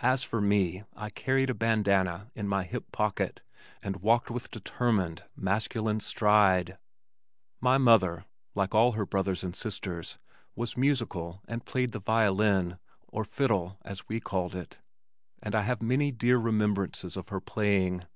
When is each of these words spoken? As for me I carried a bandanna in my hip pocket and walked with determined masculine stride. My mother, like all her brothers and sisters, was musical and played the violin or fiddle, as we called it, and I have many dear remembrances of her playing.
As 0.00 0.22
for 0.24 0.40
me 0.40 0.84
I 0.94 1.10
carried 1.10 1.50
a 1.50 1.54
bandanna 1.54 2.30
in 2.34 2.48
my 2.48 2.64
hip 2.64 2.90
pocket 2.92 3.42
and 3.82 3.96
walked 4.00 4.30
with 4.30 4.50
determined 4.50 5.24
masculine 5.36 6.00
stride. 6.00 6.78
My 7.60 7.76
mother, 7.76 8.24
like 8.54 8.74
all 8.74 8.92
her 8.92 9.04
brothers 9.04 9.44
and 9.44 9.54
sisters, 9.54 10.18
was 10.54 10.78
musical 10.78 11.42
and 11.46 11.66
played 11.66 11.92
the 11.92 12.00
violin 12.00 12.78
or 13.08 13.22
fiddle, 13.22 13.76
as 13.82 14.08
we 14.08 14.18
called 14.18 14.54
it, 14.54 14.78
and 15.42 15.54
I 15.54 15.60
have 15.60 15.82
many 15.82 16.10
dear 16.10 16.38
remembrances 16.38 17.14
of 17.14 17.28
her 17.28 17.42
playing. 17.42 18.06